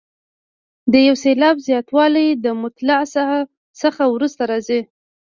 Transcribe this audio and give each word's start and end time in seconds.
د 0.91 0.93
یو 1.07 1.15
سېلاب 1.23 1.55
زیاتوالی 1.67 2.27
د 2.45 2.45
مطلع 2.61 2.99
څخه 3.81 4.03
وروسته 4.13 4.41
راځي. 4.51 4.81